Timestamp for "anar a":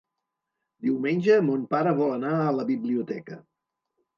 2.15-2.51